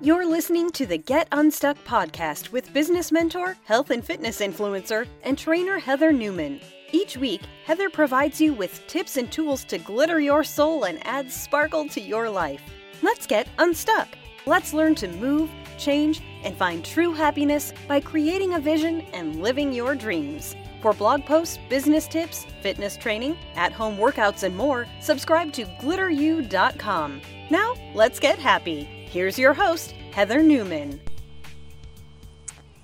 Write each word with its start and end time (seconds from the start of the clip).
You're 0.00 0.30
listening 0.30 0.70
to 0.70 0.86
the 0.86 0.96
Get 0.96 1.26
Unstuck 1.32 1.76
podcast 1.84 2.52
with 2.52 2.72
business 2.72 3.10
mentor, 3.10 3.56
health 3.64 3.90
and 3.90 4.04
fitness 4.04 4.40
influencer, 4.40 5.08
and 5.24 5.36
trainer 5.36 5.80
Heather 5.80 6.12
Newman. 6.12 6.60
Each 6.92 7.16
week, 7.16 7.40
Heather 7.64 7.90
provides 7.90 8.40
you 8.40 8.54
with 8.54 8.86
tips 8.86 9.16
and 9.16 9.30
tools 9.32 9.64
to 9.64 9.78
glitter 9.78 10.20
your 10.20 10.44
soul 10.44 10.84
and 10.84 11.04
add 11.04 11.32
sparkle 11.32 11.88
to 11.88 12.00
your 12.00 12.30
life. 12.30 12.62
Let's 13.02 13.26
get 13.26 13.48
unstuck. 13.58 14.06
Let's 14.46 14.72
learn 14.72 14.94
to 14.96 15.08
move, 15.08 15.50
change, 15.78 16.22
and 16.44 16.56
find 16.56 16.84
true 16.84 17.12
happiness 17.12 17.72
by 17.88 17.98
creating 17.98 18.54
a 18.54 18.60
vision 18.60 19.00
and 19.12 19.42
living 19.42 19.72
your 19.72 19.96
dreams. 19.96 20.54
For 20.80 20.92
blog 20.92 21.24
posts, 21.24 21.58
business 21.68 22.06
tips, 22.06 22.46
fitness 22.62 22.96
training, 22.96 23.36
at 23.56 23.72
home 23.72 23.96
workouts, 23.96 24.44
and 24.44 24.56
more, 24.56 24.86
subscribe 25.00 25.52
to 25.54 25.64
glitteru.com. 25.64 27.20
Now, 27.50 27.74
let's 27.96 28.20
get 28.20 28.38
happy. 28.38 28.88
Here's 29.10 29.38
your 29.38 29.54
host, 29.54 29.92
Heather 30.10 30.42
Newman. 30.42 31.00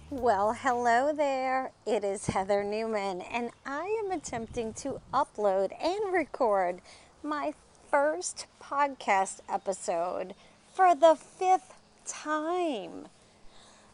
Well, 0.08 0.54
hello 0.54 1.12
there. 1.12 1.70
It 1.86 2.02
is 2.02 2.28
Heather 2.28 2.64
Newman, 2.64 3.20
and 3.20 3.50
I 3.66 3.84
am 4.02 4.10
attempting 4.10 4.72
to 4.74 5.02
upload 5.12 5.70
and 5.84 6.14
record 6.14 6.80
my 7.22 7.52
first 7.90 8.46
podcast 8.58 9.40
episode 9.50 10.34
for 10.72 10.94
the 10.94 11.14
fifth 11.14 11.74
time. 12.06 13.08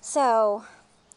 So, 0.00 0.66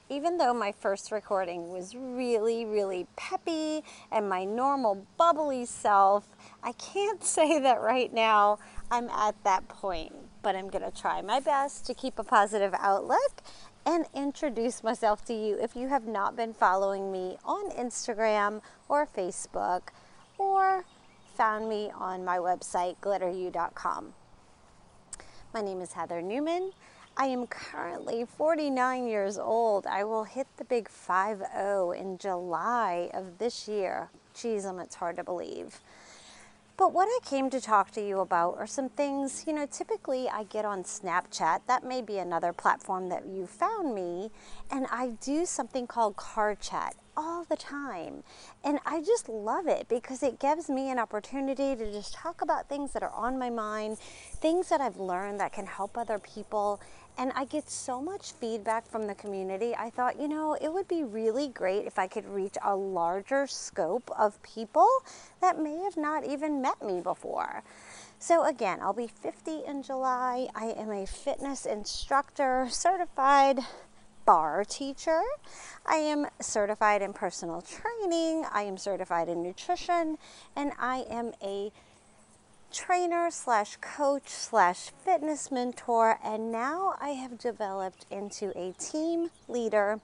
even 0.10 0.40
though 0.40 0.56
my 0.56 0.72
first 0.72 1.12
recording 1.12 1.72
was 1.72 1.94
really, 1.96 2.66
really 2.66 3.06
peppy 3.16 3.84
and 4.12 4.28
my 4.28 4.46
normal 4.46 5.06
bubbly 5.16 5.66
self, 5.66 6.28
I 6.64 6.72
can't 6.72 7.24
say 7.24 7.60
that 7.60 7.82
right 7.82 8.12
now 8.12 8.58
I'm 8.90 9.10
at 9.10 9.36
that 9.44 9.68
point. 9.68 10.23
But 10.44 10.58
I'm 10.58 10.68
going 10.68 10.84
to 10.84 10.92
try 10.92 11.22
my 11.22 11.40
best 11.40 11.86
to 11.88 11.94
keep 11.94 12.20
a 12.20 12.24
positive 12.24 12.76
outlook 12.78 13.42
and 13.86 14.06
introduce 14.14 14.84
myself 14.84 15.24
to 15.26 15.34
you 15.34 15.58
if 15.60 15.74
you 15.74 15.88
have 15.88 16.06
not 16.06 16.36
been 16.36 16.54
following 16.54 17.14
me 17.14 17.38
on 17.46 17.72
Instagram 17.72 18.62
or 18.90 19.08
Facebook 19.08 19.84
or 20.38 20.84
found 21.36 21.70
me 21.70 21.92
on 21.96 22.26
my 22.26 22.38
website, 22.38 22.98
glitteru.com. 23.02 24.14
My 25.54 25.62
name 25.62 25.80
is 25.80 25.94
Heather 25.94 26.22
Newman. 26.22 26.74
I 27.16 27.28
am 27.28 27.48
currently 27.48 28.26
49 28.26 29.08
years 29.08 29.38
old. 29.38 29.88
I 29.88 30.04
will 30.04 30.26
hit 30.26 30.48
the 30.58 30.66
big 30.66 30.90
5 30.90 31.44
0 31.56 31.92
in 31.92 32.18
July 32.18 33.10
of 33.14 33.38
this 33.38 33.68
year. 33.68 34.10
Geez, 34.34 34.66
um, 34.66 34.80
it's 34.80 34.96
hard 34.96 35.16
to 35.18 35.24
believe. 35.24 35.80
But 36.76 36.92
what 36.92 37.08
I 37.08 37.20
came 37.24 37.52
to 37.52 37.62
talk 37.62 37.92
to 37.92 38.02
you 38.02 38.20
about 38.20 38.58
are 38.58 38.66
some 38.66 38.90
things, 38.90 39.44
you 39.46 39.54
know, 39.54 39.68
typically 39.68 40.28
I 40.28 40.44
get 40.44 40.66
on 40.66 40.84
Snapchat. 40.84 41.62
That 41.68 41.84
may 41.84 42.02
be 42.02 42.18
another 42.18 42.52
platform 42.52 43.10
that 43.10 43.28
you 43.28 43.46
found 43.46 43.94
me. 43.94 44.32
And 44.72 44.88
I 44.92 45.10
do 45.22 45.46
something 45.46 45.86
called 45.86 46.16
Car 46.16 46.56
Chat 46.56 46.96
all 47.16 47.44
the 47.44 47.56
time. 47.56 48.24
And 48.64 48.80
I 48.88 49.02
just 49.02 49.30
love 49.30 49.68
it 49.68 49.88
because 49.88 50.24
it 50.24 50.40
gives 50.40 50.68
me 50.68 50.90
an 50.90 50.98
opportunity 50.98 51.76
to 51.76 51.92
just 51.92 52.16
talk 52.16 52.42
about 52.42 52.70
things 52.70 52.92
that 52.94 53.04
are 53.04 53.14
on 53.14 53.38
my 53.38 53.52
mind, 53.52 54.00
things 54.00 54.70
that 54.70 54.82
I've 54.82 54.98
learned 54.98 55.40
that 55.42 55.54
can 55.54 55.68
help 55.68 55.96
other 55.96 56.18
people. 56.18 56.82
And 57.18 57.32
I 57.36 57.46
get 57.46 57.70
so 57.70 58.02
much 58.02 58.32
feedback 58.32 58.88
from 58.88 59.06
the 59.08 59.16
community. 59.16 59.76
I 59.76 59.90
thought, 59.90 60.20
you 60.20 60.28
know, 60.28 60.58
it 60.60 60.74
would 60.74 60.88
be 60.88 61.04
really 61.04 61.48
great 61.48 61.86
if 61.86 62.00
I 62.00 62.08
could 62.08 62.28
reach 62.28 62.56
a 62.64 62.76
larger 62.76 63.46
scope 63.46 64.10
of 64.18 64.42
people 64.42 64.88
that 65.40 65.60
may 65.60 65.78
have 65.84 65.96
not 65.96 66.26
even 66.26 66.62
met 66.62 66.82
me 66.82 67.02
before. 67.02 67.64
So, 68.18 68.46
again, 68.46 68.80
I'll 68.82 68.94
be 68.94 69.08
50 69.08 69.64
in 69.68 69.84
July. 69.84 70.48
I 70.56 70.74
am 70.78 70.92
a 70.92 71.06
fitness 71.06 71.66
instructor, 71.66 72.68
certified 72.70 73.60
barre 74.26 74.66
teacher. 74.66 75.22
I 75.86 75.96
am 75.96 76.28
certified 76.40 77.02
in 77.02 77.14
personal 77.14 77.62
training. 77.62 78.46
I 78.52 78.64
am 78.64 78.78
certified 78.78 79.30
in 79.30 79.44
nutrition. 79.44 80.18
And 80.56 80.72
I 80.80 81.06
am 81.10 81.34
a 81.44 81.72
trainer 82.74 83.30
slash 83.30 83.78
coach 83.78 84.28
slash 84.28 84.92
fitness 85.06 85.52
mentor. 85.52 86.20
And 86.24 86.52
now 86.52 86.96
I 87.00 87.10
have 87.10 87.38
developed 87.38 88.06
into 88.12 88.52
a 88.58 88.74
team 88.74 89.30
leader. 89.48 90.02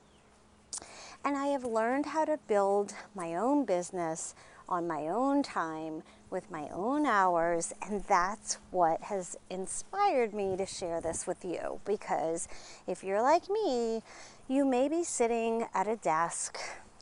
And 1.25 1.35
I 1.35 1.47
have 1.47 1.65
learned 1.65 2.05
how 2.05 2.23
to 2.25 2.39
build 2.47 2.93
my 3.13 3.35
own 3.35 3.65
business 3.65 4.35
on 4.69 4.87
my 4.87 5.07
own 5.07 5.43
time 5.43 6.03
with 6.29 6.49
my 6.51 6.69
own 6.69 7.05
hours, 7.05 7.73
and 7.81 8.03
that's 8.03 8.59
what 8.69 9.01
has 9.01 9.35
inspired 9.49 10.33
me 10.33 10.55
to 10.55 10.65
share 10.65 11.01
this 11.01 11.25
with 11.25 11.43
you. 11.43 11.79
Because 11.85 12.47
if 12.87 13.03
you're 13.03 13.21
like 13.21 13.49
me, 13.49 14.03
you 14.47 14.63
may 14.63 14.87
be 14.87 15.03
sitting 15.03 15.65
at 15.73 15.87
a 15.87 15.95
desk. 15.95 16.59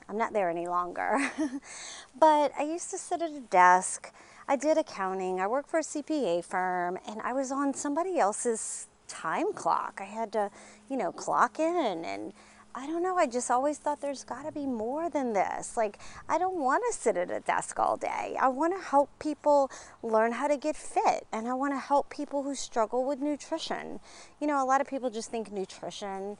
I'm 0.09 0.17
not 0.17 0.31
there 0.31 0.49
any 0.49 0.67
longer, 0.67 1.29
but 2.19 2.53
I 2.57 2.63
used 2.63 2.89
to 2.91 2.97
sit 2.97 3.21
at 3.21 3.31
a 3.31 3.41
desk. 3.41 4.13
I 4.49 4.55
did 4.55 4.77
accounting, 4.77 5.41
I 5.41 5.47
worked 5.47 5.69
for 5.69 5.79
a 5.79 5.83
CPA 5.83 6.43
firm, 6.45 6.97
and 7.05 7.21
I 7.21 7.33
was 7.33 7.51
on 7.51 7.73
somebody 7.73 8.17
else's 8.17 8.87
time 9.09 9.51
clock. 9.51 9.99
I 10.01 10.05
had 10.05 10.31
to, 10.33 10.49
you 10.89 10.95
know, 10.95 11.11
clock 11.11 11.59
in 11.59 12.05
and 12.05 12.33
I 12.73 12.85
don't 12.85 13.01
know. 13.01 13.17
I 13.17 13.25
just 13.25 13.49
always 13.49 13.79
thought 13.79 14.01
there's 14.01 14.23
got 14.23 14.43
to 14.43 14.51
be 14.51 14.67
more 14.67 15.09
than 15.09 15.33
this. 15.33 15.75
Like, 15.75 15.97
I 16.29 16.37
don't 16.37 16.59
want 16.59 16.83
to 16.87 16.97
sit 16.97 17.17
at 17.17 17.31
a 17.31 17.39
desk 17.39 17.79
all 17.79 17.97
day. 17.97 18.37
I 18.39 18.49
want 18.49 18.75
to 18.77 18.81
help 18.81 19.09
people 19.17 19.71
learn 20.03 20.31
how 20.31 20.47
to 20.47 20.57
get 20.57 20.75
fit, 20.75 21.25
and 21.33 21.47
I 21.47 21.55
want 21.55 21.73
to 21.73 21.79
help 21.79 22.11
people 22.11 22.43
who 22.43 22.53
struggle 22.53 23.03
with 23.03 23.19
nutrition. 23.19 23.99
You 24.39 24.45
know, 24.45 24.63
a 24.63 24.67
lot 24.67 24.79
of 24.79 24.87
people 24.87 25.09
just 25.09 25.31
think 25.31 25.51
nutrition, 25.51 26.37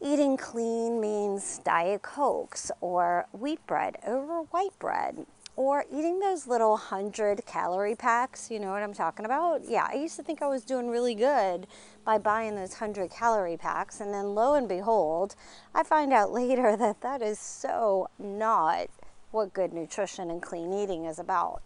eating 0.00 0.36
clean 0.36 1.00
means 1.00 1.60
Diet 1.64 2.02
Cokes 2.02 2.72
or 2.80 3.26
wheat 3.32 3.64
bread 3.68 3.98
over 4.04 4.40
white 4.50 4.76
bread 4.80 5.26
or 5.56 5.86
eating 5.90 6.20
those 6.20 6.46
little 6.46 6.72
100 6.72 7.44
calorie 7.46 7.94
packs. 7.94 8.50
You 8.50 8.60
know 8.60 8.70
what 8.70 8.82
I'm 8.82 8.92
talking 8.92 9.24
about? 9.24 9.62
Yeah, 9.66 9.88
I 9.90 9.94
used 9.96 10.16
to 10.16 10.22
think 10.22 10.42
I 10.42 10.48
was 10.48 10.64
doing 10.64 10.88
really 10.88 11.14
good 11.14 11.66
by 12.04 12.18
buying 12.18 12.54
those 12.54 12.72
100 12.72 13.10
calorie 13.10 13.56
packs. 13.56 14.00
And 14.00 14.12
then 14.12 14.34
lo 14.34 14.54
and 14.54 14.68
behold, 14.68 15.34
I 15.74 15.82
find 15.82 16.12
out 16.12 16.30
later 16.32 16.76
that 16.76 17.00
that 17.00 17.22
is 17.22 17.38
so 17.38 18.08
not 18.18 18.88
what 19.30 19.52
good 19.54 19.72
nutrition 19.72 20.30
and 20.30 20.42
clean 20.42 20.72
eating 20.72 21.06
is 21.06 21.18
about. 21.18 21.62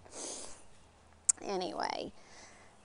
Anyway, 1.42 2.12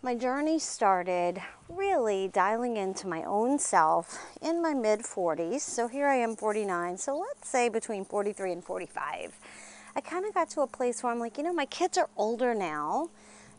my 0.02 0.16
journey 0.16 0.60
started 0.60 1.42
really 1.68 2.28
dialing 2.28 2.78
into 2.78 3.08
my 3.08 3.24
own 3.24 3.60
self 3.60 4.24
in 4.42 4.62
my 4.62 4.74
mid 4.74 5.02
40s. 5.02 5.62
So 5.62 5.88
here 5.88 6.08
I 6.08 6.16
am 6.16 6.36
49. 6.36 6.98
So 6.98 7.18
let's 7.18 7.48
say 7.48 7.70
between 7.70 8.06
43 8.06 8.52
and 8.52 8.64
45. 8.64 9.40
I 9.98 10.02
kind 10.02 10.26
of 10.26 10.34
got 10.34 10.50
to 10.52 10.62
a 10.62 10.68
place 10.68 11.02
where 11.02 11.14
I'm 11.14 11.20
like, 11.20 11.38
you 11.38 11.44
know, 11.44 11.54
my 11.54 11.66
kids 11.66 11.98
are 11.98 12.10
older 12.18 12.54
now. 12.54 13.12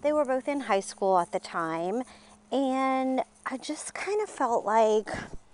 They 0.02 0.12
were 0.12 0.26
both 0.26 0.48
in 0.48 0.60
high 0.60 0.80
school 0.80 1.18
at 1.18 1.32
the 1.32 1.38
time. 1.40 2.02
And 2.52 3.22
I 3.46 3.56
just 3.56 3.94
kind 3.94 4.20
of 4.20 4.28
felt 4.28 4.66
like, 4.66 5.08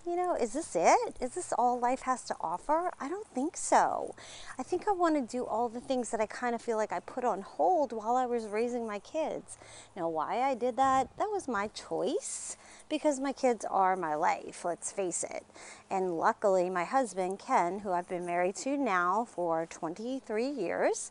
you 0.05 0.17
know, 0.17 0.35
is 0.35 0.55
this 0.55 0.75
it? 0.75 1.17
Is 1.21 1.37
this 1.37 1.53
all 1.57 1.79
life 1.79 2.03
has 2.03 2.25
to 2.25 2.35
offer? 2.41 2.91
I 2.99 3.09
don't 3.09 3.29
think 3.29 3.57
so. 3.57 4.17
I 4.59 4.65
think 4.65 4.89
I 4.89 4.93
want 4.93 5.15
to 5.15 5.21
do 5.37 5.45
all 5.45 5.69
the 5.69 5.81
things 5.81 6.11
that 6.11 6.21
I 6.21 6.27
kind 6.27 6.53
of 6.53 6.61
feel 6.61 6.79
like 6.79 6.93
I 6.93 6.99
put 6.99 7.25
on 7.25 7.43
hold 7.43 7.93
while 7.93 8.17
I 8.17 8.27
was 8.27 8.47
raising 8.47 8.85
my 8.85 8.99
kids. 8.99 9.59
Now, 9.95 10.09
why 10.09 10.41
I 10.41 10.55
did 10.55 10.75
that, 10.79 11.17
that 11.17 11.29
was 11.31 11.47
my 11.47 11.69
choice 11.69 12.57
because 12.93 13.19
my 13.19 13.33
kids 13.33 13.65
are 13.71 13.97
my 13.97 14.15
life, 14.15 14.67
let's 14.67 14.93
face 14.93 15.25
it. 15.25 15.47
And 15.91 16.19
luckily, 16.19 16.69
my 16.69 16.85
husband, 16.85 17.39
Ken, 17.39 17.79
who 17.79 17.91
I've 17.91 18.07
been 18.07 18.27
married 18.27 18.55
to 18.57 18.77
now 18.77 19.25
for 19.25 19.65
23 19.65 20.47
years, 20.47 21.11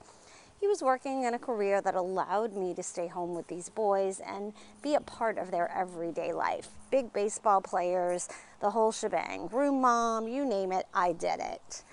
he 0.59 0.67
was 0.67 0.83
working 0.83 1.23
in 1.23 1.33
a 1.33 1.39
career 1.39 1.81
that 1.81 1.95
allowed 1.95 2.53
me 2.53 2.75
to 2.75 2.83
stay 2.83 3.07
home 3.07 3.33
with 3.33 3.47
these 3.47 3.69
boys 3.69 4.21
and 4.23 4.53
be 4.83 4.93
a 4.93 5.01
part 5.01 5.39
of 5.39 5.49
their 5.49 5.71
everyday 5.75 6.31
life. 6.33 6.67
Big 6.91 7.11
baseball 7.13 7.61
players, 7.61 8.29
the 8.59 8.69
whole 8.69 8.91
shebang, 8.91 9.47
room 9.47 9.81
mom, 9.81 10.27
you 10.27 10.45
name 10.45 10.72
it, 10.72 10.85
I 10.93 11.13
did 11.13 11.39
it. 11.39 11.84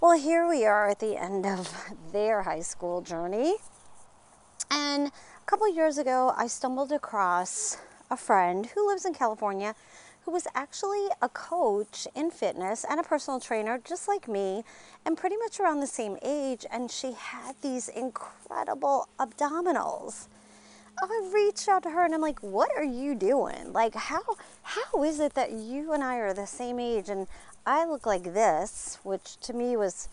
Well, 0.00 0.18
here 0.18 0.48
we 0.48 0.64
are 0.64 0.88
at 0.88 1.00
the 1.00 1.22
end 1.22 1.44
of 1.44 1.70
their 2.10 2.40
high 2.44 2.62
school 2.62 3.02
journey. 3.02 3.56
And 4.70 5.08
a 5.08 5.44
couple 5.44 5.70
years 5.70 5.98
ago, 5.98 6.32
I 6.38 6.46
stumbled 6.46 6.90
across 6.90 7.76
a 8.10 8.16
friend 8.16 8.66
who 8.74 8.86
lives 8.86 9.04
in 9.04 9.14
California 9.14 9.74
who 10.24 10.30
was 10.30 10.46
actually 10.54 11.08
a 11.20 11.28
coach 11.28 12.08
in 12.14 12.30
fitness 12.30 12.84
and 12.88 12.98
a 12.98 13.02
personal 13.02 13.38
trainer, 13.38 13.78
just 13.84 14.08
like 14.08 14.26
me, 14.26 14.64
and 15.04 15.18
pretty 15.18 15.36
much 15.36 15.60
around 15.60 15.80
the 15.80 15.86
same 15.86 16.16
age. 16.22 16.64
And 16.70 16.90
she 16.90 17.12
had 17.12 17.56
these 17.60 17.88
incredible 17.88 19.08
abdominals. 19.18 20.28
Oh, 21.02 21.08
I 21.08 21.34
reached 21.34 21.68
out 21.68 21.82
to 21.82 21.90
her 21.90 22.04
and 22.04 22.14
I'm 22.14 22.20
like, 22.20 22.40
"What 22.40 22.70
are 22.76 22.84
you 22.84 23.14
doing? 23.14 23.72
Like, 23.72 23.94
how 23.94 24.22
how 24.62 25.02
is 25.02 25.20
it 25.20 25.34
that 25.34 25.52
you 25.52 25.92
and 25.92 26.02
I 26.02 26.16
are 26.16 26.32
the 26.32 26.46
same 26.46 26.78
age 26.78 27.08
and 27.08 27.26
I 27.66 27.84
look 27.84 28.06
like 28.06 28.32
this, 28.32 28.98
which 29.02 29.36
to 29.38 29.52
me 29.52 29.76
was 29.76 30.08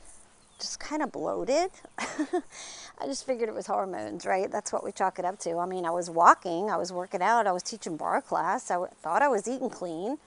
just 0.61 0.79
kind 0.79 1.01
of 1.01 1.11
bloated. 1.11 1.71
I 1.97 3.05
just 3.05 3.25
figured 3.25 3.49
it 3.49 3.55
was 3.55 3.67
hormones, 3.67 4.25
right? 4.25 4.49
That's 4.49 4.71
what 4.71 4.83
we 4.83 4.91
chalk 4.91 5.19
it 5.19 5.25
up 5.25 5.39
to. 5.39 5.57
I 5.57 5.65
mean, 5.65 5.85
I 5.85 5.89
was 5.89 6.09
walking, 6.09 6.69
I 6.69 6.77
was 6.77 6.93
working 6.93 7.21
out, 7.21 7.47
I 7.47 7.51
was 7.51 7.63
teaching 7.63 7.97
barre 7.97 8.21
class, 8.21 8.69
I 8.69 8.85
thought 9.01 9.21
I 9.21 9.27
was 9.27 9.47
eating 9.47 9.69
clean. 9.69 10.17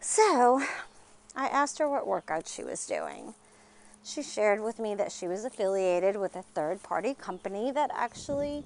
So 0.00 0.62
I 1.34 1.48
asked 1.48 1.78
her 1.78 1.88
what 1.88 2.06
workout 2.06 2.46
she 2.46 2.62
was 2.62 2.86
doing. 2.86 3.34
She 4.04 4.22
shared 4.22 4.62
with 4.62 4.78
me 4.78 4.94
that 4.94 5.12
she 5.12 5.26
was 5.26 5.44
affiliated 5.44 6.16
with 6.16 6.36
a 6.36 6.42
third 6.42 6.82
party 6.82 7.14
company 7.14 7.72
that 7.72 7.90
actually 7.92 8.64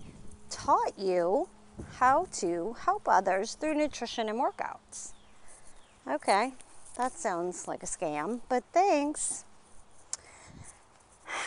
taught 0.50 0.98
you 0.98 1.48
how 1.94 2.28
to 2.34 2.76
help 2.80 3.08
others 3.08 3.54
through 3.54 3.74
nutrition 3.74 4.28
and 4.28 4.38
workouts. 4.38 5.12
Okay, 6.06 6.52
that 6.98 7.12
sounds 7.12 7.66
like 7.66 7.82
a 7.82 7.86
scam, 7.86 8.40
but 8.48 8.62
thanks. 8.72 9.44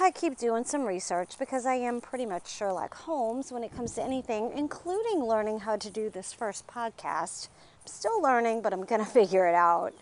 I 0.05 0.11
keep 0.11 0.37
doing 0.37 0.63
some 0.65 0.83
research 0.83 1.39
because 1.39 1.65
I 1.65 1.73
am 1.73 1.99
pretty 1.99 2.27
much 2.27 2.47
Sherlock 2.47 2.93
Holmes 2.93 3.51
when 3.51 3.63
it 3.63 3.75
comes 3.75 3.95
to 3.95 4.03
anything, 4.03 4.51
including 4.55 5.23
learning 5.23 5.61
how 5.61 5.77
to 5.77 5.89
do 5.89 6.11
this 6.11 6.31
first 6.31 6.67
podcast. 6.67 7.47
I'm 7.81 7.87
still 7.87 8.21
learning, 8.21 8.61
but 8.61 8.71
I'm 8.71 8.85
going 8.85 9.03
to 9.03 9.09
figure 9.09 9.47
it 9.47 9.55
out. 9.55 9.95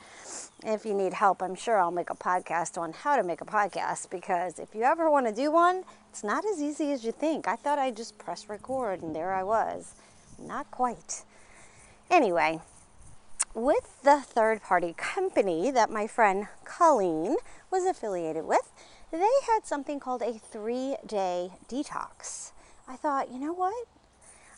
If 0.66 0.84
you 0.86 0.94
need 0.94 1.14
help, 1.14 1.42
I'm 1.42 1.56
sure 1.56 1.80
I'll 1.80 1.90
make 1.90 2.10
a 2.10 2.16
podcast 2.16 2.78
on 2.78 2.92
how 2.92 3.16
to 3.16 3.24
make 3.24 3.40
a 3.40 3.46
podcast 3.46 4.10
because 4.10 4.60
if 4.60 4.76
you 4.76 4.84
ever 4.84 5.10
want 5.10 5.26
to 5.28 5.34
do 5.34 5.54
one, 5.54 5.86
it's 6.10 6.22
not 6.22 6.44
as 6.52 6.62
easy 6.62 6.92
as 6.92 7.06
you 7.06 7.14
think. 7.14 7.48
I 7.48 7.56
thought 7.56 7.80
I'd 7.80 7.96
just 7.96 8.18
press 8.18 8.50
record 8.50 9.04
and 9.04 9.16
there 9.16 9.34
I 9.34 9.44
was. 9.44 9.96
Not 10.38 10.70
quite. 10.70 11.24
Anyway, 12.12 12.60
with 13.54 14.02
the 14.04 14.20
third 14.20 14.62
party 14.64 14.94
company 14.98 15.72
that 15.72 15.90
my 15.90 16.08
friend 16.08 16.48
Colleen 16.66 17.38
was 17.72 17.86
affiliated 17.86 18.44
with, 18.44 18.70
they 19.18 19.52
had 19.52 19.66
something 19.66 20.00
called 20.00 20.22
a 20.22 20.34
three 20.34 20.96
day 21.06 21.52
detox. 21.68 22.52
I 22.88 22.96
thought, 22.96 23.32
you 23.32 23.40
know 23.40 23.54
what? 23.54 23.88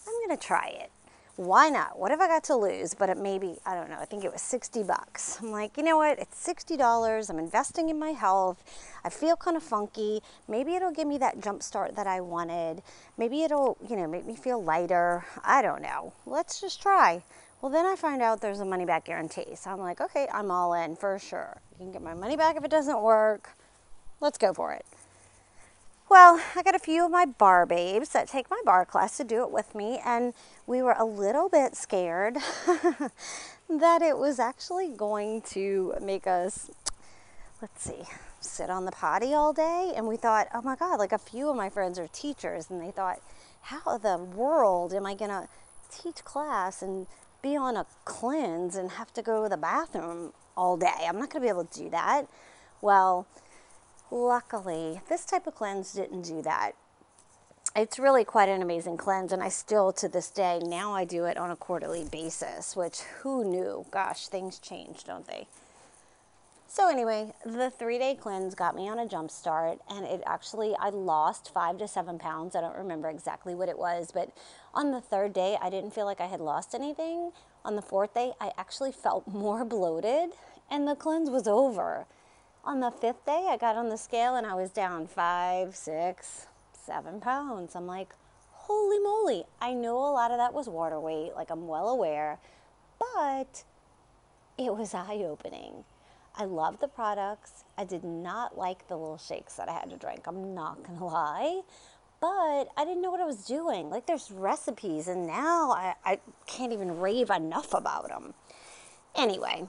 I'm 0.07 0.13
going 0.25 0.37
to 0.37 0.43
try 0.43 0.67
it. 0.67 0.91
Why 1.35 1.69
not? 1.69 1.99
What 1.99 2.11
have 2.11 2.21
I 2.21 2.27
got 2.27 2.45
to 2.45 2.55
lose? 2.55 2.93
But 2.93 3.09
it 3.09 3.17
maybe, 3.17 3.57
I 3.65 3.75
don't 3.75 3.89
know, 3.89 3.97
I 3.99 4.05
think 4.05 4.23
it 4.23 4.31
was 4.31 4.41
60 4.41 4.83
bucks. 4.83 5.39
I'm 5.41 5.51
like, 5.51 5.75
you 5.75 5.83
know 5.83 5.97
what? 5.97 6.17
It's 6.17 6.47
$60. 6.47 7.29
I'm 7.29 7.39
investing 7.39 7.89
in 7.89 7.99
my 7.99 8.11
health. 8.11 8.63
I 9.03 9.09
feel 9.09 9.35
kind 9.35 9.57
of 9.57 9.63
funky. 9.63 10.21
Maybe 10.47 10.75
it'll 10.75 10.93
give 10.93 11.07
me 11.07 11.17
that 11.17 11.41
jump 11.41 11.61
start 11.61 11.97
that 11.97 12.07
I 12.07 12.21
wanted. 12.21 12.81
Maybe 13.17 13.43
it'll, 13.43 13.77
you 13.87 13.97
know, 13.97 14.07
make 14.07 14.25
me 14.25 14.37
feel 14.37 14.63
lighter. 14.63 15.25
I 15.43 15.61
don't 15.61 15.81
know. 15.81 16.13
Let's 16.25 16.61
just 16.61 16.81
try. 16.81 17.23
Well, 17.61 17.71
then 17.71 17.85
I 17.85 17.97
find 17.97 18.21
out 18.21 18.39
there's 18.39 18.61
a 18.61 18.65
money 18.65 18.85
back 18.85 19.05
guarantee. 19.05 19.55
So 19.55 19.71
I'm 19.71 19.79
like, 19.79 19.99
okay, 19.99 20.29
I'm 20.31 20.51
all 20.51 20.73
in 20.73 20.95
for 20.95 21.19
sure. 21.19 21.57
You 21.73 21.85
can 21.85 21.91
get 21.91 22.01
my 22.01 22.13
money 22.13 22.37
back 22.37 22.55
if 22.55 22.63
it 22.63 22.71
doesn't 22.71 23.01
work. 23.01 23.49
Let's 24.19 24.37
go 24.37 24.53
for 24.53 24.73
it. 24.73 24.85
Well, 26.07 26.39
I 26.55 26.61
got 26.61 26.75
a 26.75 26.79
few 26.79 27.03
of 27.03 27.11
my 27.11 27.25
barre 27.25 27.65
babes 27.65 28.09
that 28.09 28.27
take 28.27 28.49
my 28.49 28.61
barre 28.63 28.85
class 28.85 29.17
to 29.17 29.23
do 29.23 29.41
it 29.41 29.49
with 29.49 29.73
me, 29.73 29.99
and 30.05 30.33
we 30.67 30.83
were 30.83 30.95
a 30.97 31.03
little 31.03 31.49
bit 31.49 31.75
scared 31.75 32.35
that 33.69 34.01
it 34.03 34.17
was 34.17 34.39
actually 34.39 34.89
going 34.89 35.41
to 35.41 35.95
make 35.99 36.27
us, 36.27 36.69
let's 37.59 37.83
see, 37.83 38.03
sit 38.39 38.69
on 38.69 38.85
the 38.85 38.91
potty 38.91 39.33
all 39.33 39.51
day. 39.51 39.93
And 39.95 40.07
we 40.07 40.15
thought, 40.15 40.47
oh 40.53 40.61
my 40.61 40.75
God, 40.75 40.99
like 40.99 41.11
a 41.11 41.17
few 41.17 41.49
of 41.49 41.55
my 41.55 41.69
friends 41.69 41.97
are 41.97 42.07
teachers, 42.07 42.69
and 42.69 42.79
they 42.79 42.91
thought, 42.91 43.19
how 43.61 43.97
the 43.97 44.17
world 44.17 44.93
am 44.93 45.07
I 45.07 45.15
going 45.15 45.31
to 45.31 45.47
teach 45.89 46.23
class 46.23 46.83
and 46.83 47.07
be 47.41 47.57
on 47.57 47.75
a 47.75 47.87
cleanse 48.05 48.75
and 48.75 48.91
have 48.91 49.11
to 49.13 49.23
go 49.23 49.43
to 49.43 49.49
the 49.49 49.57
bathroom 49.57 50.33
all 50.55 50.77
day? 50.77 51.07
I'm 51.07 51.17
not 51.17 51.31
going 51.31 51.41
to 51.41 51.47
be 51.47 51.49
able 51.49 51.65
to 51.65 51.79
do 51.83 51.89
that. 51.89 52.27
Well, 52.79 53.25
Luckily, 54.15 55.01
this 55.09 55.25
type 55.25 55.45
of 55.45 55.55
cleanse 55.55 55.91
didn't 55.91 56.21
do 56.21 56.41
that. 56.43 56.71
It's 57.75 57.99
really 57.99 58.23
quite 58.23 58.47
an 58.47 58.61
amazing 58.61 58.95
cleanse, 58.95 59.33
and 59.33 59.43
I 59.43 59.49
still, 59.49 59.91
to 59.91 60.07
this 60.07 60.29
day, 60.29 60.61
now 60.63 60.93
I 60.93 61.03
do 61.03 61.25
it 61.25 61.35
on 61.35 61.51
a 61.51 61.57
quarterly 61.57 62.05
basis, 62.09 62.77
which 62.77 63.01
who 63.01 63.43
knew? 63.43 63.85
Gosh, 63.91 64.29
things 64.29 64.57
change, 64.57 65.03
don't 65.03 65.27
they? 65.27 65.47
So, 66.65 66.87
anyway, 66.87 67.33
the 67.45 67.69
three 67.69 67.97
day 67.99 68.15
cleanse 68.15 68.55
got 68.55 68.73
me 68.73 68.87
on 68.87 68.99
a 68.99 69.05
jump 69.05 69.31
start, 69.31 69.79
and 69.89 70.05
it 70.05 70.23
actually, 70.25 70.77
I 70.79 70.91
lost 70.91 71.53
five 71.53 71.77
to 71.79 71.87
seven 71.89 72.17
pounds. 72.17 72.55
I 72.55 72.61
don't 72.61 72.77
remember 72.77 73.09
exactly 73.09 73.53
what 73.53 73.67
it 73.67 73.77
was, 73.77 74.11
but 74.13 74.29
on 74.73 74.91
the 74.91 75.01
third 75.01 75.33
day, 75.33 75.57
I 75.61 75.69
didn't 75.69 75.93
feel 75.93 76.05
like 76.05 76.21
I 76.21 76.27
had 76.27 76.39
lost 76.39 76.73
anything. 76.73 77.31
On 77.65 77.75
the 77.75 77.81
fourth 77.81 78.13
day, 78.13 78.31
I 78.39 78.53
actually 78.57 78.93
felt 78.93 79.27
more 79.33 79.65
bloated, 79.65 80.29
and 80.71 80.87
the 80.87 80.95
cleanse 80.95 81.29
was 81.29 81.49
over. 81.49 82.05
On 82.65 82.79
the 82.79 82.89
fifth 82.89 83.23
day, 83.27 83.47
I 83.47 83.57
got 83.57 83.75
on 83.75 83.89
the 83.89 83.97
scale 83.97 84.35
and 84.35 84.47
I 84.47 84.55
was 84.55 84.71
down 84.71 85.05
five, 85.05 85.75
six, 85.75 86.47
seven 86.73 87.19
pounds. 87.19 87.75
I'm 87.75 87.85
like, 87.85 88.15
holy 88.49 88.97
moly. 88.97 89.43
I 89.61 89.73
know 89.73 89.97
a 89.97 90.09
lot 90.09 90.31
of 90.31 90.37
that 90.37 90.51
was 90.51 90.67
water 90.67 90.99
weight, 90.99 91.33
like 91.35 91.51
I'm 91.51 91.67
well 91.67 91.89
aware, 91.89 92.39
but 92.99 93.63
it 94.57 94.75
was 94.75 94.95
eye 94.95 95.23
opening. 95.27 95.83
I 96.35 96.45
love 96.45 96.79
the 96.79 96.87
products. 96.87 97.65
I 97.77 97.83
did 97.83 98.03
not 98.03 98.57
like 98.57 98.87
the 98.87 98.97
little 98.97 99.19
shakes 99.19 99.53
that 99.57 99.69
I 99.69 99.73
had 99.73 99.91
to 99.91 99.97
drink. 99.97 100.21
I'm 100.25 100.55
not 100.55 100.83
to 100.85 101.05
lie. 101.05 101.61
But 102.19 102.69
I 102.75 102.83
didn't 102.83 103.03
know 103.03 103.11
what 103.11 103.21
I 103.21 103.25
was 103.25 103.45
doing. 103.45 103.89
Like, 103.91 104.07
there's 104.07 104.31
recipes, 104.31 105.07
and 105.07 105.27
now 105.27 105.71
I, 105.71 105.93
I 106.03 106.19
can't 106.47 106.73
even 106.73 106.99
rave 106.99 107.29
enough 107.29 107.73
about 107.73 108.07
them. 108.07 108.33
Anyway, 109.15 109.67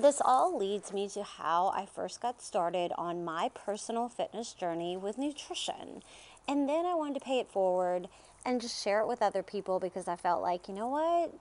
this 0.00 0.20
all 0.24 0.58
leads 0.58 0.92
me 0.92 1.08
to 1.10 1.22
how 1.22 1.68
I 1.68 1.86
first 1.86 2.20
got 2.20 2.42
started 2.42 2.92
on 2.98 3.24
my 3.24 3.50
personal 3.54 4.08
fitness 4.08 4.52
journey 4.52 4.96
with 4.96 5.18
nutrition. 5.18 6.02
And 6.48 6.68
then 6.68 6.84
I 6.84 6.94
wanted 6.94 7.14
to 7.14 7.24
pay 7.24 7.38
it 7.38 7.50
forward 7.50 8.08
and 8.44 8.60
just 8.60 8.82
share 8.82 9.00
it 9.00 9.06
with 9.06 9.22
other 9.22 9.42
people 9.42 9.78
because 9.78 10.08
I 10.08 10.16
felt 10.16 10.42
like, 10.42 10.68
you 10.68 10.74
know 10.74 10.88
what? 10.88 11.32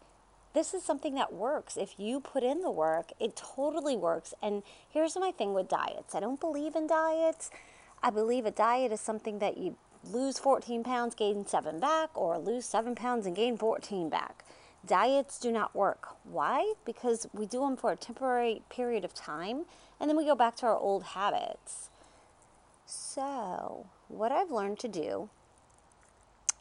This 0.54 0.76
is 0.76 0.84
something 0.84 1.16
that 1.16 1.34
works. 1.34 1.78
If 1.78 2.00
you 2.00 2.20
put 2.20 2.44
in 2.44 2.62
the 2.62 2.70
work, 2.70 3.12
it 3.20 3.36
totally 3.36 3.98
works. 3.98 4.36
And 4.42 4.62
here's 4.88 5.18
my 5.18 5.32
thing 5.32 5.56
with 5.56 5.68
diets 5.68 6.14
I 6.14 6.20
don't 6.20 6.40
believe 6.40 6.76
in 6.76 6.86
diets. 6.86 7.50
I 8.04 8.12
believe 8.12 8.46
a 8.46 8.52
diet 8.52 8.92
is 8.92 9.02
something 9.02 9.40
that 9.40 9.58
you 9.58 9.78
lose 10.12 10.38
14 10.38 10.84
pounds, 10.84 11.16
gain 11.16 11.48
seven 11.48 11.80
back, 11.80 12.10
or 12.16 12.38
lose 12.38 12.66
seven 12.66 12.94
pounds 12.94 13.26
and 13.26 13.36
gain 13.36 13.58
14 13.58 14.10
back. 14.10 14.43
Diets 14.85 15.39
do 15.39 15.50
not 15.50 15.74
work. 15.74 16.09
Why? 16.25 16.74
Because 16.83 17.25
we 17.31 17.45
do 17.45 17.62
them 17.62 17.77
for 17.77 17.91
a 17.94 17.95
temporary 17.95 18.63
period 18.69 19.06
of 19.06 19.13
time 19.13 19.63
and 19.97 20.09
then 20.09 20.18
we 20.18 20.25
go 20.25 20.35
back 20.35 20.57
to 20.57 20.65
our 20.65 20.77
old 20.77 21.03
habits. 21.03 21.89
So, 22.85 23.85
what 24.09 24.33
I've 24.33 24.51
learned 24.51 24.80
to 24.80 24.89
do 24.89 25.30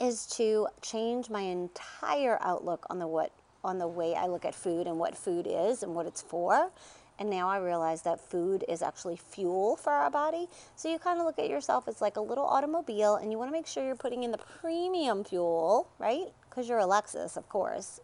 is 0.00 0.26
to 0.36 0.69
change 0.80 1.30
my 1.30 1.40
entire 1.40 2.38
outlook 2.40 2.86
on 2.88 3.00
the 3.00 3.08
what 3.08 3.32
on 3.64 3.78
the 3.78 3.88
way 3.88 4.14
I 4.14 4.26
look 4.26 4.44
at 4.44 4.54
food 4.54 4.86
and 4.86 4.98
what 4.98 5.16
food 5.16 5.48
is 5.48 5.82
and 5.82 5.94
what 5.94 6.06
it's 6.06 6.22
for. 6.22 6.70
And 7.19 7.29
now 7.29 7.48
I 7.48 7.58
realize 7.58 8.02
that 8.02 8.20
food 8.20 8.64
is 8.69 8.82
actually 8.82 9.17
fuel 9.17 9.76
for 9.76 9.93
our 9.93 10.10
body. 10.10 10.48
So 10.76 10.88
you 10.88 10.98
kind 10.98 11.19
of 11.20 11.26
look 11.26 11.38
at 11.38 11.48
yourself 11.48 11.86
as 11.86 12.00
like 12.00 12.17
a 12.17 12.20
little 12.20 12.44
automobile 12.44 13.17
and 13.17 13.31
you 13.31 13.38
want 13.38 13.48
to 13.48 13.52
make 13.52 13.67
sure 13.67 13.84
you're 13.84 13.94
putting 13.94 14.22
in 14.22 14.32
the 14.32 14.38
premium 14.38 15.22
fuel, 15.22 15.88
right? 15.98 16.32
Because 16.48 16.69
you're 16.69 16.81
a 16.81 16.86
Lexus, 16.86 17.36
of 17.36 17.48
course 17.48 18.00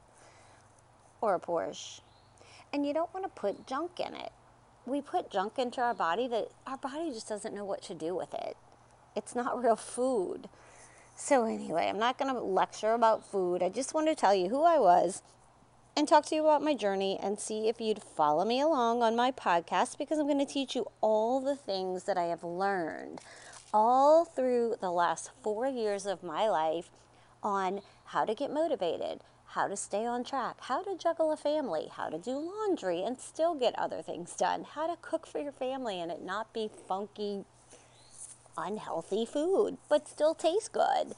or 1.21 1.35
a 1.35 1.41
Porsche. 1.41 2.01
And 2.73 2.87
you 2.87 2.93
don't 2.93 3.13
want 3.15 3.25
to 3.25 3.41
put 3.41 3.67
junk 3.67 4.01
in 4.01 4.15
it. 4.15 4.33
We 4.87 5.01
put 5.01 5.31
junk 5.31 5.59
into 5.59 5.81
our 5.81 5.95
body 5.95 6.29
that 6.29 6.49
our 6.67 6.77
body 6.77 7.11
just 7.11 7.29
doesn't 7.29 7.55
know 7.55 7.65
what 7.65 7.83
to 7.83 7.95
do 7.95 8.15
with 8.15 8.33
it. 8.35 8.57
It's 9.17 9.35
not 9.35 9.63
real 9.63 9.77
food. 9.77 10.49
So, 11.15 11.45
anyway, 11.45 11.89
I'm 11.89 11.99
not 11.99 12.19
going 12.19 12.33
to 12.33 12.41
lecture 12.41 12.93
about 12.93 13.29
food. 13.29 13.63
I 13.63 13.69
just 13.69 13.93
want 13.93 14.07
to 14.07 14.15
tell 14.15 14.35
you 14.35 14.49
who 14.49 14.63
I 14.63 14.79
was 14.79 15.23
and 15.97 16.07
talk 16.07 16.27
to 16.27 16.35
you 16.37 16.43
about 16.43 16.63
my 16.63 16.75
journey 16.75 17.19
and 17.21 17.41
see 17.41 17.69
if 17.69 17.81
you'd 17.81 18.03
follow 18.03 18.45
me 18.45 18.61
along 18.61 19.03
on 19.03 19.17
my 19.17 19.33
podcast 19.33 19.99
because 19.99 20.19
I'm 20.19 20.27
going 20.27 20.39
to 20.39 20.47
teach 20.47 20.77
you 20.77 20.87
all 21.01 21.41
the 21.41 21.57
things 21.57 22.05
that 22.05 22.17
I 22.17 22.25
have 22.25 22.45
learned 22.45 23.21
all 23.73 24.25
through 24.25 24.77
the 24.81 24.91
last 24.91 25.31
four 25.43 25.67
years 25.67 26.07
of 26.07 26.23
my 26.23 26.49
life 26.49 26.91
on 27.43 27.81
how 28.07 28.25
to 28.25 28.35
get 28.35 28.53
motivated, 28.53 29.21
how 29.53 29.67
to 29.67 29.77
stay 29.77 30.05
on 30.05 30.25
track, 30.25 30.57
how 30.61 30.83
to 30.83 30.97
juggle 30.97 31.33
a 31.33 31.37
family, 31.37 31.89
how 31.91 32.09
to 32.11 32.19
do 32.19 32.33
laundry 32.33 33.03
and 33.03 33.19
still 33.19 33.55
get 33.55 33.79
other 33.79 34.03
things 34.03 34.35
done, 34.35 34.65
how 34.65 34.87
to 34.87 34.97
cook 35.01 35.27
for 35.27 35.39
your 35.39 35.53
family 35.53 36.01
and 36.01 36.13
it 36.13 36.23
not 36.23 36.53
be 36.53 36.71
funky, 36.87 37.45
unhealthy 38.59 39.25
food, 39.25 39.79
but 39.89 40.07
still 40.07 40.35
taste 40.35 40.73
good, 40.73 41.15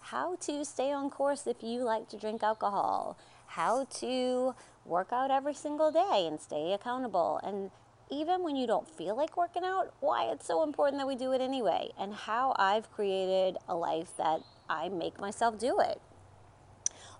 how 0.00 0.34
to 0.36 0.64
stay 0.64 0.90
on 0.90 1.08
course 1.08 1.46
if 1.46 1.62
you 1.62 1.82
like 1.84 2.08
to 2.08 2.16
drink 2.16 2.42
alcohol, 2.42 3.16
how 3.46 3.84
to 3.84 4.54
work 4.84 5.12
out 5.12 5.30
every 5.30 5.54
single 5.54 5.92
day 5.92 6.26
and 6.26 6.40
stay 6.40 6.72
accountable, 6.72 7.40
and 7.44 7.70
even 8.10 8.42
when 8.42 8.56
you 8.56 8.66
don't 8.66 8.88
feel 8.88 9.14
like 9.14 9.36
working 9.36 9.64
out, 9.64 9.92
why 10.00 10.24
it's 10.24 10.46
so 10.46 10.62
important 10.62 10.98
that 10.98 11.06
we 11.06 11.14
do 11.14 11.32
it 11.32 11.40
anyway, 11.40 11.90
and 11.98 12.12
how 12.12 12.54
I've 12.56 12.90
created 12.90 13.58
a 13.68 13.76
life 13.76 14.16
that 14.16 14.40
I 14.68 14.88
make 14.88 15.20
myself 15.20 15.58
do 15.58 15.78
it 15.78 16.00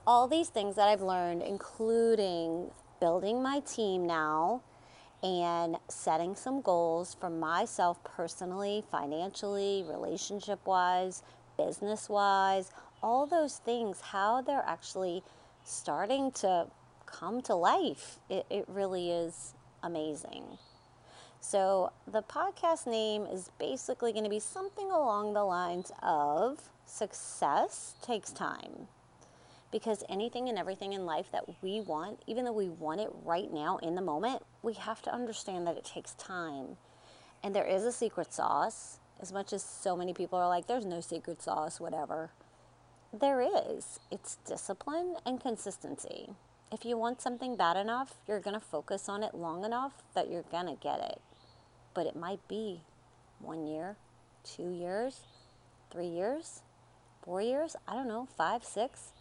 all 0.08 0.26
these 0.26 0.48
things 0.48 0.74
that 0.76 0.88
I've 0.88 1.02
learned, 1.02 1.42
including 1.42 2.70
building 2.98 3.42
my 3.42 3.60
team 3.60 4.06
now 4.06 4.62
and 5.22 5.76
setting 5.88 6.34
some 6.34 6.62
goals 6.62 7.14
for 7.20 7.28
myself 7.28 8.02
personally, 8.04 8.82
financially, 8.90 9.84
relationship 9.86 10.66
wise, 10.66 11.22
business 11.58 12.08
wise, 12.08 12.70
all 13.02 13.26
those 13.26 13.58
things, 13.58 14.00
how 14.00 14.40
they're 14.40 14.64
actually 14.66 15.22
starting 15.62 16.32
to 16.32 16.68
come 17.04 17.42
to 17.42 17.54
life. 17.54 18.18
It, 18.30 18.46
it 18.48 18.64
really 18.66 19.10
is 19.10 19.52
amazing. 19.82 20.56
So, 21.40 21.92
the 22.10 22.22
podcast 22.22 22.86
name 22.86 23.26
is 23.26 23.50
basically 23.60 24.12
going 24.12 24.24
to 24.24 24.30
be 24.30 24.40
something 24.40 24.90
along 24.90 25.34
the 25.34 25.44
lines 25.44 25.92
of 26.02 26.70
success 26.86 27.94
takes 28.00 28.30
time. 28.30 28.88
Because 29.70 30.02
anything 30.08 30.48
and 30.48 30.58
everything 30.58 30.94
in 30.94 31.04
life 31.04 31.30
that 31.32 31.44
we 31.62 31.80
want, 31.80 32.22
even 32.26 32.44
though 32.44 32.52
we 32.52 32.68
want 32.68 33.00
it 33.00 33.10
right 33.24 33.52
now 33.52 33.76
in 33.78 33.94
the 33.94 34.00
moment, 34.00 34.42
we 34.62 34.72
have 34.74 35.02
to 35.02 35.12
understand 35.12 35.66
that 35.66 35.76
it 35.76 35.84
takes 35.84 36.14
time. 36.14 36.78
And 37.42 37.54
there 37.54 37.66
is 37.66 37.84
a 37.84 37.92
secret 37.92 38.32
sauce, 38.32 38.98
as 39.20 39.32
much 39.32 39.52
as 39.52 39.62
so 39.62 39.96
many 39.96 40.14
people 40.14 40.38
are 40.38 40.48
like, 40.48 40.66
there's 40.66 40.86
no 40.86 41.00
secret 41.00 41.42
sauce, 41.42 41.80
whatever. 41.80 42.30
There 43.12 43.40
is. 43.40 44.00
It's 44.10 44.38
discipline 44.46 45.16
and 45.26 45.40
consistency. 45.40 46.30
If 46.72 46.84
you 46.84 46.96
want 46.98 47.22
something 47.22 47.56
bad 47.56 47.76
enough, 47.76 48.14
you're 48.26 48.40
going 48.40 48.58
to 48.58 48.60
focus 48.60 49.08
on 49.08 49.22
it 49.22 49.34
long 49.34 49.64
enough 49.64 50.02
that 50.14 50.30
you're 50.30 50.42
going 50.42 50.66
to 50.66 50.82
get 50.82 51.00
it. 51.00 51.20
But 51.94 52.06
it 52.06 52.16
might 52.16 52.46
be 52.48 52.82
one 53.38 53.66
year, 53.66 53.96
two 54.44 54.70
years, 54.70 55.20
three 55.90 56.08
years, 56.08 56.62
four 57.22 57.40
years, 57.40 57.76
I 57.86 57.94
don't 57.94 58.08
know, 58.08 58.28
five, 58.36 58.64
six. 58.64 59.12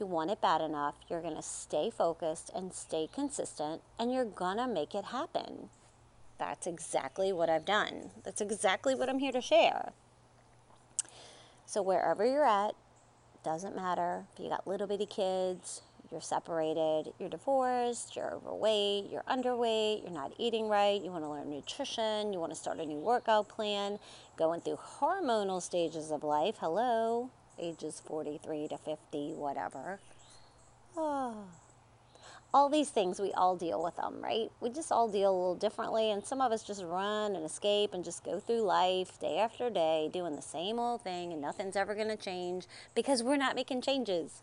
You 0.00 0.06
want 0.06 0.30
it 0.30 0.40
bad 0.40 0.62
enough, 0.62 0.94
you're 1.10 1.20
going 1.20 1.36
to 1.36 1.42
stay 1.42 1.90
focused 1.90 2.50
and 2.54 2.72
stay 2.72 3.06
consistent, 3.12 3.82
and 3.98 4.10
you're 4.10 4.24
going 4.24 4.56
to 4.56 4.66
make 4.66 4.94
it 4.94 5.04
happen. 5.06 5.68
That's 6.38 6.66
exactly 6.66 7.34
what 7.34 7.50
I've 7.50 7.66
done. 7.66 8.10
That's 8.24 8.40
exactly 8.40 8.94
what 8.94 9.10
I'm 9.10 9.18
here 9.18 9.32
to 9.32 9.42
share. 9.42 9.92
So, 11.66 11.82
wherever 11.82 12.24
you're 12.24 12.46
at, 12.46 12.74
doesn't 13.44 13.76
matter 13.76 14.24
if 14.32 14.42
you 14.42 14.48
got 14.48 14.66
little 14.66 14.86
bitty 14.86 15.04
kids, 15.04 15.82
you're 16.10 16.22
separated, 16.22 17.12
you're 17.18 17.28
divorced, 17.28 18.16
you're 18.16 18.32
overweight, 18.32 19.10
you're 19.10 19.22
underweight, 19.24 20.02
you're 20.02 20.12
not 20.12 20.32
eating 20.38 20.70
right, 20.70 21.02
you 21.02 21.10
want 21.10 21.24
to 21.24 21.28
learn 21.28 21.50
nutrition, 21.50 22.32
you 22.32 22.40
want 22.40 22.52
to 22.52 22.58
start 22.58 22.78
a 22.80 22.86
new 22.86 22.98
workout 22.98 23.50
plan, 23.50 23.98
going 24.38 24.62
through 24.62 24.78
hormonal 24.98 25.60
stages 25.60 26.10
of 26.10 26.24
life. 26.24 26.56
Hello, 26.58 27.28
ages 27.60 28.02
43 28.04 28.68
to 28.68 28.78
50, 28.78 29.32
whatever. 29.34 30.00
Oh 30.96 31.44
all 32.52 32.68
these 32.68 32.90
things 32.90 33.20
we 33.20 33.32
all 33.32 33.56
deal 33.56 33.82
with 33.82 33.96
them 33.96 34.16
right? 34.20 34.50
We 34.60 34.70
just 34.70 34.90
all 34.90 35.08
deal 35.08 35.30
a 35.30 35.38
little 35.38 35.54
differently 35.54 36.10
and 36.10 36.24
some 36.24 36.40
of 36.40 36.52
us 36.52 36.62
just 36.62 36.82
run 36.82 37.36
and 37.36 37.44
escape 37.44 37.94
and 37.94 38.04
just 38.04 38.24
go 38.24 38.40
through 38.40 38.62
life 38.62 39.18
day 39.20 39.38
after 39.38 39.70
day 39.70 40.10
doing 40.12 40.34
the 40.34 40.42
same 40.42 40.78
old 40.78 41.02
thing 41.02 41.32
and 41.32 41.40
nothing's 41.40 41.76
ever 41.76 41.94
going 41.94 42.08
to 42.08 42.16
change 42.16 42.66
because 42.94 43.22
we're 43.22 43.36
not 43.36 43.54
making 43.54 43.82
changes 43.82 44.42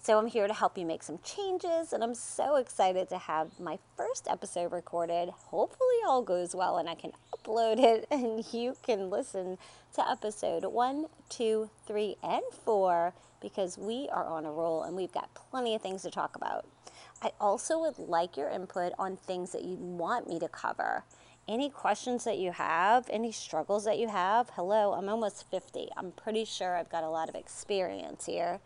so 0.00 0.18
i'm 0.18 0.26
here 0.26 0.46
to 0.46 0.54
help 0.54 0.78
you 0.78 0.86
make 0.86 1.02
some 1.02 1.18
changes 1.22 1.92
and 1.92 2.02
i'm 2.02 2.14
so 2.14 2.56
excited 2.56 3.08
to 3.08 3.18
have 3.18 3.58
my 3.60 3.78
first 3.96 4.26
episode 4.28 4.72
recorded 4.72 5.28
hopefully 5.28 5.96
all 6.06 6.22
goes 6.22 6.54
well 6.54 6.78
and 6.78 6.88
i 6.88 6.94
can 6.94 7.12
upload 7.34 7.78
it 7.78 8.06
and 8.10 8.44
you 8.52 8.74
can 8.82 9.10
listen 9.10 9.58
to 9.94 10.08
episode 10.10 10.64
one 10.64 11.06
two 11.28 11.68
three 11.86 12.16
and 12.22 12.42
four 12.64 13.12
because 13.40 13.78
we 13.78 14.08
are 14.12 14.26
on 14.26 14.44
a 14.44 14.50
roll 14.50 14.82
and 14.82 14.96
we've 14.96 15.12
got 15.12 15.32
plenty 15.34 15.74
of 15.74 15.82
things 15.82 16.02
to 16.02 16.10
talk 16.10 16.36
about 16.36 16.64
I 17.22 17.32
also 17.38 17.78
would 17.80 17.98
like 17.98 18.38
your 18.38 18.48
input 18.48 18.92
on 18.98 19.16
things 19.16 19.52
that 19.52 19.62
you 19.62 19.76
want 19.76 20.26
me 20.26 20.38
to 20.38 20.48
cover. 20.48 21.04
Any 21.46 21.68
questions 21.68 22.24
that 22.24 22.38
you 22.38 22.52
have, 22.52 23.06
any 23.10 23.30
struggles 23.30 23.84
that 23.84 23.98
you 23.98 24.08
have. 24.08 24.50
Hello, 24.50 24.94
I'm 24.94 25.08
almost 25.08 25.50
50. 25.50 25.88
I'm 25.96 26.12
pretty 26.12 26.46
sure 26.46 26.76
I've 26.76 26.88
got 26.88 27.04
a 27.04 27.10
lot 27.10 27.28
of 27.28 27.34
experience 27.34 28.24
here, 28.24 28.60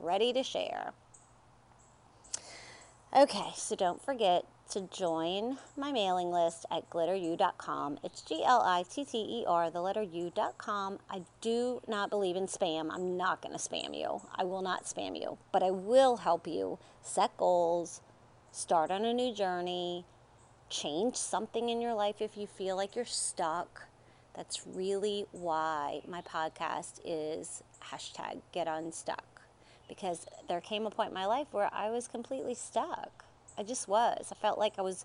ready 0.00 0.32
to 0.32 0.42
share. 0.42 0.92
Okay, 3.16 3.50
so 3.56 3.74
don't 3.74 4.00
forget 4.00 4.44
to 4.70 4.82
join 4.82 5.58
my 5.76 5.90
mailing 5.90 6.30
list 6.30 6.64
at 6.70 6.88
glitteru.com. 6.90 7.98
It's 8.04 8.22
G 8.22 8.44
L 8.44 8.62
I 8.62 8.84
T 8.88 9.04
T 9.04 9.18
E 9.18 9.44
R, 9.48 9.68
the 9.68 9.80
letter 9.80 10.02
U.com. 10.02 11.00
I 11.10 11.22
do 11.40 11.80
not 11.88 12.08
believe 12.08 12.36
in 12.36 12.46
spam. 12.46 12.88
I'm 12.92 13.16
not 13.16 13.42
going 13.42 13.52
to 13.52 13.58
spam 13.58 13.98
you. 13.98 14.20
I 14.36 14.44
will 14.44 14.62
not 14.62 14.84
spam 14.84 15.20
you, 15.20 15.38
but 15.50 15.64
I 15.64 15.72
will 15.72 16.18
help 16.18 16.46
you 16.46 16.78
set 17.02 17.36
goals, 17.36 18.00
start 18.52 18.92
on 18.92 19.04
a 19.04 19.12
new 19.12 19.34
journey, 19.34 20.04
change 20.68 21.16
something 21.16 21.68
in 21.68 21.80
your 21.80 21.94
life 21.94 22.20
if 22.20 22.36
you 22.36 22.46
feel 22.46 22.76
like 22.76 22.94
you're 22.94 23.04
stuck. 23.04 23.88
That's 24.36 24.64
really 24.64 25.26
why 25.32 26.02
my 26.06 26.22
podcast 26.22 27.00
is 27.04 27.64
hashtag 27.82 28.42
get 28.52 28.68
unstuck 28.68 29.39
because 29.90 30.24
there 30.48 30.60
came 30.60 30.86
a 30.86 30.90
point 30.90 31.08
in 31.08 31.14
my 31.14 31.26
life 31.26 31.48
where 31.50 31.68
I 31.72 31.90
was 31.90 32.06
completely 32.06 32.54
stuck. 32.54 33.24
I 33.58 33.64
just 33.64 33.88
was. 33.88 34.28
I 34.30 34.36
felt 34.36 34.56
like 34.56 34.78
I 34.78 34.82
was 34.82 35.04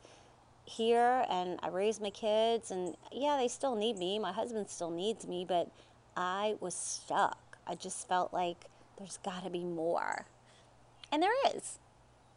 here 0.64 1.26
and 1.30 1.60
I 1.64 1.70
raised 1.70 2.02
my 2.02 2.12
kids, 2.12 2.72
and 2.72 2.96
yeah, 3.12 3.36
they 3.38 3.48
still 3.48 3.76
need 3.76 3.98
me. 3.98 4.20
My 4.20 4.32
husband 4.32 4.70
still 4.70 4.92
needs 4.92 5.28
me, 5.28 5.44
but 5.46 5.70
I 6.16 6.56
was 6.60 6.76
stuck. 6.76 7.58
I 7.68 7.74
just 7.76 8.08
felt 8.08 8.32
like 8.32 8.66
there's 8.98 9.18
got 9.18 9.44
to 9.44 9.50
be 9.50 9.64
more. 9.64 10.26
And 11.12 11.22
there 11.22 11.34
is 11.56 11.80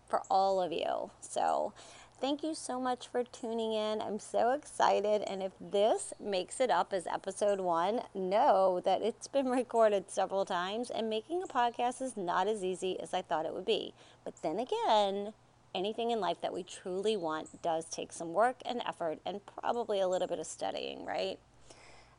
for 0.08 0.22
all 0.30 0.60
of 0.60 0.72
you. 0.72 1.10
So, 1.20 1.74
Thank 2.20 2.42
you 2.42 2.56
so 2.56 2.80
much 2.80 3.06
for 3.06 3.22
tuning 3.22 3.72
in. 3.74 4.00
I'm 4.02 4.18
so 4.18 4.50
excited. 4.50 5.22
And 5.22 5.40
if 5.40 5.52
this 5.60 6.12
makes 6.18 6.58
it 6.58 6.68
up 6.68 6.92
as 6.92 7.06
episode 7.06 7.60
one, 7.60 8.00
know 8.12 8.80
that 8.84 9.02
it's 9.02 9.28
been 9.28 9.46
recorded 9.50 10.10
several 10.10 10.44
times, 10.44 10.90
and 10.90 11.08
making 11.08 11.42
a 11.42 11.46
podcast 11.46 12.02
is 12.02 12.16
not 12.16 12.48
as 12.48 12.64
easy 12.64 12.98
as 12.98 13.14
I 13.14 13.22
thought 13.22 13.46
it 13.46 13.54
would 13.54 13.64
be. 13.64 13.94
But 14.24 14.42
then 14.42 14.58
again, 14.58 15.32
anything 15.74 16.10
in 16.10 16.20
life 16.20 16.40
that 16.40 16.52
we 16.52 16.64
truly 16.64 17.16
want 17.16 17.62
does 17.62 17.84
take 17.84 18.12
some 18.12 18.32
work 18.32 18.56
and 18.66 18.82
effort 18.86 19.20
and 19.24 19.40
probably 19.46 20.00
a 20.00 20.08
little 20.08 20.28
bit 20.28 20.40
of 20.40 20.46
studying, 20.46 21.04
right? 21.04 21.38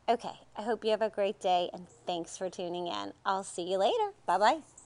Okay, 0.07 0.39
I 0.55 0.61
hope 0.63 0.85
you 0.85 0.91
have 0.91 1.01
a 1.01 1.09
great 1.09 1.39
day 1.39 1.69
and 1.73 1.87
thanks 2.07 2.37
for 2.37 2.49
tuning 2.49 2.87
in. 2.87 3.13
I'll 3.25 3.43
see 3.43 3.69
you 3.69 3.77
later. 3.77 4.13
Bye 4.25 4.37
bye. 4.37 4.78